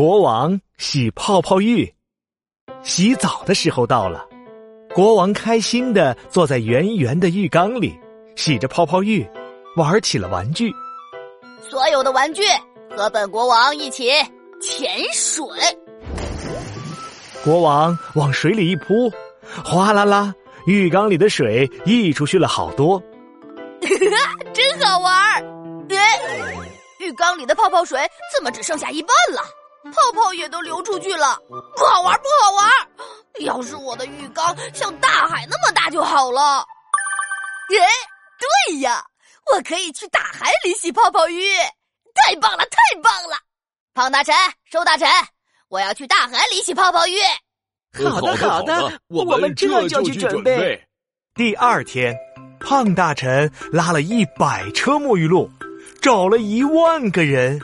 [0.00, 1.94] 国王洗泡泡浴，
[2.82, 4.26] 洗澡的时候到了。
[4.94, 8.00] 国王开心的坐在圆圆的浴缸里，
[8.34, 9.28] 洗着泡泡浴，
[9.76, 10.72] 玩起了玩具。
[11.68, 12.40] 所有的玩具
[12.96, 14.08] 和本国王一起
[14.58, 15.46] 潜水。
[17.44, 19.12] 国王往水里一扑，
[19.62, 22.98] 哗啦啦，浴缸里的水溢出去了好多。
[24.54, 25.44] 真好玩儿！
[25.90, 26.18] 哎，
[27.00, 28.00] 浴缸里的泡泡水
[28.34, 29.42] 怎么只剩下一半了？
[29.84, 32.70] 泡泡也都流出去了，不好玩，不好玩！
[33.40, 36.58] 要是我的浴缸像大海那么大就好了。
[37.70, 37.86] 哎，
[38.68, 39.02] 对呀，
[39.52, 41.42] 我可以去大海里洗泡泡浴，
[42.14, 43.36] 太棒了，太棒了！
[43.94, 44.34] 胖大臣，
[44.70, 45.08] 瘦大臣，
[45.68, 47.18] 我要去大海里洗泡泡浴。
[48.04, 50.86] 好的，好的，我们这就去准备。
[51.34, 52.14] 第二天，
[52.60, 55.50] 胖大臣拉了一百车沐浴露，
[56.02, 57.58] 找了一万个人。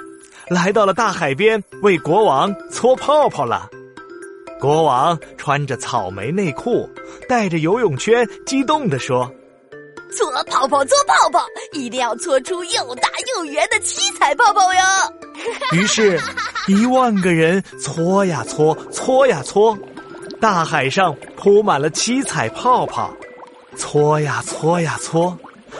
[0.48, 3.68] 来到了大海边，为国王搓泡泡了。
[4.60, 6.88] 国王穿着草莓内裤，
[7.28, 9.30] 带着游泳圈，激动地说
[10.16, 14.80] ：“搓泡泡，搓泡泡，一定要搓出又大又圆的七彩泡泡哟！”
[15.76, 16.18] 于是，
[16.68, 19.76] 一万个人搓呀搓，搓呀搓，
[20.40, 23.12] 大海上铺满了七彩泡泡，
[23.76, 25.36] 搓呀搓呀搓。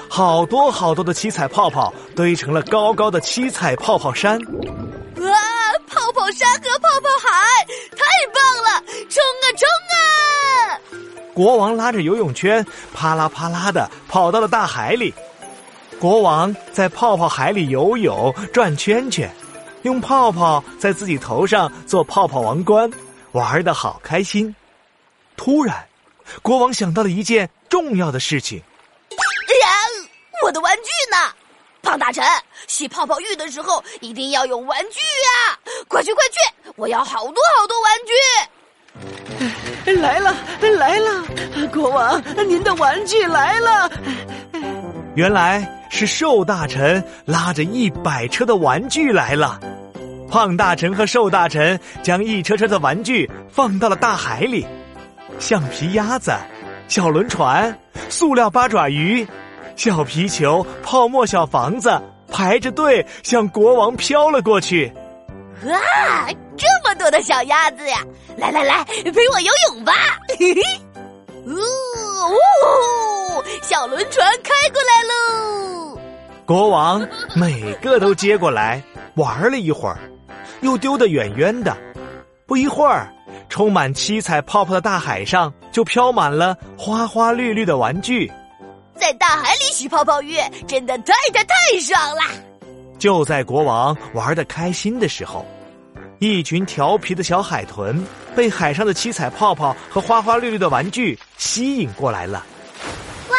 [0.09, 5.33] 好多好多的七彩泡泡堆成了高高的七彩泡泡山，哇！
[5.89, 8.83] 泡泡山和泡泡海，太棒了！
[9.09, 11.31] 冲啊冲啊！
[11.33, 15.13] 国王拉着游泳圈，啪啦啪啦的跑到了大海里。
[16.01, 19.31] 国王在泡泡海里游泳、转圈圈，
[19.83, 22.91] 用泡泡在自己头上做泡泡王冠，
[23.33, 24.55] 玩的好开心。
[25.37, 25.87] 突然，
[26.43, 28.63] 国王想到了一件重要的事情。
[30.47, 31.17] 我的玩具呢？
[31.83, 32.25] 胖大臣，
[32.69, 35.59] 洗泡泡浴的时候一定要有玩具呀！
[35.89, 36.39] 快去快去，
[36.77, 37.93] 我要好多好多玩
[39.85, 40.01] 具！
[40.01, 40.33] 来了
[40.79, 41.25] 来了，
[41.73, 43.91] 国王，您的玩具来了！
[45.17, 49.59] 原来是瘦大臣拉着一百车的玩具来了。
[50.31, 54.65] 胖大臣和瘦大臣将一车车的玩具放到了大海里，
[55.41, 56.33] 橡皮鸭子、
[56.87, 57.77] 小轮船、
[58.09, 59.27] 塑料八爪鱼。
[59.77, 62.01] 小皮球、泡沫小房子
[62.33, 64.93] 排着队向国王飘了过去。
[65.65, 65.79] 哇，
[66.57, 67.99] 这么多的小鸭子呀！
[68.37, 69.93] 来来来，陪我游泳吧！
[71.47, 75.99] 呜呜，小轮船开过来喽！
[76.45, 78.83] 国王每个都接过来
[79.15, 79.99] 玩了一会儿，
[80.63, 81.77] 又丢得远远的。
[82.47, 83.13] 不一会儿，
[83.49, 88.31] 充满七彩泡泡的大海上就飘满了花花绿绿的玩具。
[88.99, 92.23] 在大海里洗泡泡浴，真的太太太爽了！
[92.99, 95.47] 就在国王玩的开心的时候，
[96.19, 98.03] 一群调皮的小海豚
[98.35, 102.45] 被海上的七彩泡泡和花花绿绿的玩具吸引过来了。
[103.29, 103.37] 哇，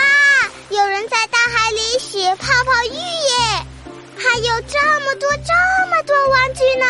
[0.70, 3.66] 有人在大海里洗泡泡浴耶！
[4.16, 6.86] 还有这么多这么多玩具呢！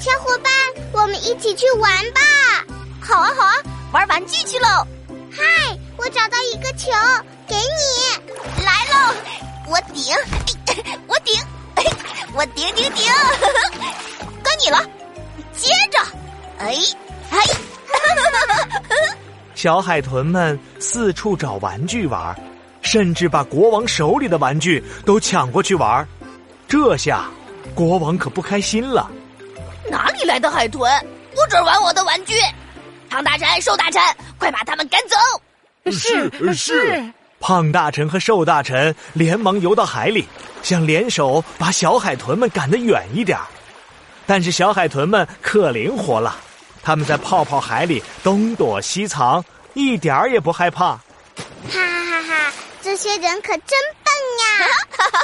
[0.00, 0.52] 小伙伴，
[0.92, 2.20] 我们一起去玩吧！
[3.00, 3.54] 好啊，好啊，
[3.92, 4.86] 玩玩具去喽！
[5.30, 5.42] 嗨，
[5.96, 6.90] 我找到一个球。
[7.48, 9.14] 给你来喽！
[9.68, 10.14] 我顶，
[11.06, 11.34] 我顶，
[12.34, 13.12] 我顶顶顶，
[14.42, 14.82] 该你了。
[15.54, 15.98] 接着，
[16.58, 16.76] 哎
[17.30, 17.38] 哎，
[19.54, 22.34] 小海豚们四处找玩具玩，
[22.82, 26.06] 甚至把国王手里的玩具都抢过去玩。
[26.68, 27.24] 这下，
[27.74, 29.10] 国王可不开心了。
[29.88, 30.90] 哪里来的海豚？
[31.34, 32.34] 不准玩我的玩具！
[33.08, 34.02] 唐大臣、瘦大臣，
[34.38, 35.16] 快把他们赶走！
[35.92, 37.12] 是是。
[37.40, 40.26] 胖大臣和瘦大臣连忙游到海里，
[40.62, 43.38] 想联手把小海豚们赶得远一点
[44.26, 46.36] 但是小海豚们可灵活了，
[46.82, 50.96] 他们在泡泡海里东躲西藏，一点儿也不害怕。
[50.96, 51.02] 哈
[51.70, 52.52] 哈哈哈！
[52.82, 54.66] 这些人可真笨呀！
[54.96, 55.20] 哈哈，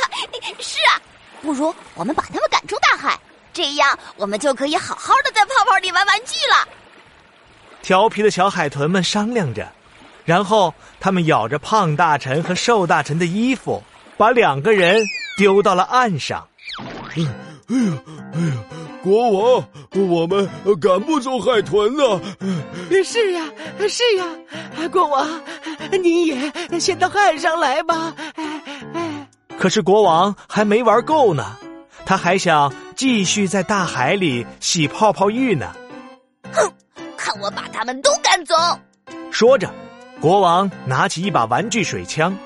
[0.61, 1.01] 是啊，
[1.41, 3.19] 不如我们把他们赶出大海，
[3.53, 6.69] 这样我们就可以好好的在泡泡里玩玩具了。
[7.83, 9.67] 调皮的小海豚们商量着。
[10.25, 13.83] 然后，他们咬着胖大臣和瘦大臣的衣服，
[14.17, 15.03] 把两个人
[15.37, 16.47] 丢到了岸上。
[17.17, 17.31] 哎呀，
[17.69, 17.77] 哎
[18.41, 18.55] 呀，
[19.03, 19.69] 国王，
[20.09, 20.49] 我们
[20.81, 22.21] 赶不走海豚呢。
[23.05, 23.45] 是呀，
[23.89, 25.29] 是呀，国王，
[26.03, 28.15] 你也先到岸上来吧。
[29.59, 31.57] 可是国王还没玩够呢，
[32.07, 35.73] 他还想继续在大海里洗泡泡浴呢。
[36.53, 36.73] 哼，
[37.17, 38.55] 看我把他们都赶走！
[39.31, 39.69] 说着。
[40.23, 42.39] 国王拿起一把玩具水枪，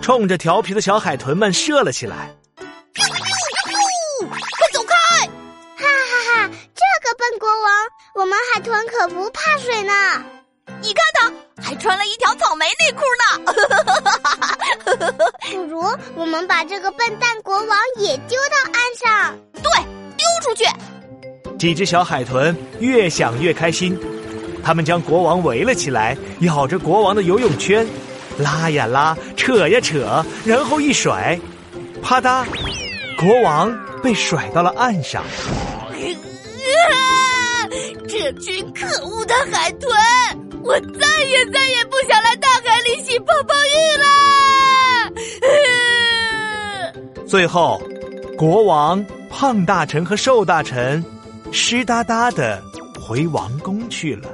[0.00, 2.32] 冲着调皮的小海豚们射了起来。
[2.94, 3.08] 快
[4.72, 5.26] 走开！
[5.26, 6.50] 哈哈哈！
[6.76, 7.72] 这个笨国王
[8.14, 9.92] 我们海豚可不怕水呢。
[10.80, 13.52] 你看他还穿了一条草莓内裤呢。
[15.50, 15.82] 不如
[16.14, 19.36] 我们把这个笨蛋国王也丢到岸上。
[19.54, 19.62] 对，
[20.16, 20.64] 丢出去。
[21.58, 23.98] 几只小海豚越想越开心，
[24.64, 27.86] 他们将国王围了起来，咬着国王的游泳圈，
[28.38, 31.38] 拉呀拉，扯呀扯，然后一甩，
[32.02, 32.44] 啪嗒，
[33.18, 33.70] 国王
[34.02, 35.22] 被甩到了岸上。
[38.08, 39.90] 这群可恶的海豚！
[40.62, 44.06] 我再也再也不想来大海里洗泡泡浴了。
[47.26, 47.82] 最后，
[48.38, 51.04] 国王、胖大臣和瘦大臣
[51.52, 52.62] 湿哒哒的
[52.98, 54.33] 回王宫去了。